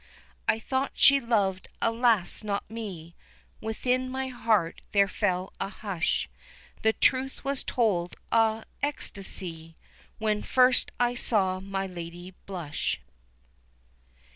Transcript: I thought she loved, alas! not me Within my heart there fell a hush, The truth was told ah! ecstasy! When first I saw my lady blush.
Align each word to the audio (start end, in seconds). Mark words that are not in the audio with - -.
I 0.47 0.57
thought 0.57 0.93
she 0.95 1.19
loved, 1.19 1.69
alas! 1.79 2.43
not 2.43 2.67
me 2.71 3.13
Within 3.61 4.09
my 4.09 4.29
heart 4.29 4.81
there 4.93 5.07
fell 5.07 5.53
a 5.59 5.69
hush, 5.69 6.27
The 6.81 6.93
truth 6.93 7.43
was 7.43 7.63
told 7.63 8.15
ah! 8.31 8.63
ecstasy! 8.81 9.77
When 10.17 10.41
first 10.41 10.91
I 10.99 11.13
saw 11.13 11.59
my 11.59 11.85
lady 11.85 12.33
blush. 12.47 12.99